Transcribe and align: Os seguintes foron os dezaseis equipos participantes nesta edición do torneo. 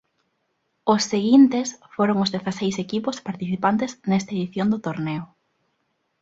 Os 0.93 1.01
seguintes 1.11 1.67
foron 1.95 2.17
os 2.23 2.31
dezaseis 2.35 2.75
equipos 2.85 3.21
participantes 3.27 3.91
nesta 4.09 4.31
edición 4.37 4.67
do 4.69 4.79
torneo. 4.87 5.23